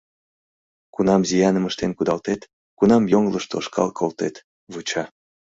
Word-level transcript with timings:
Кунам 0.93 1.21
зияным 1.29 1.63
ыштен 1.69 1.91
кудалтет, 1.97 2.41
кунам 2.77 3.03
йоҥылыш 3.11 3.45
тошкал 3.51 3.89
колтет— 3.99 4.35
вуча. 4.71 5.03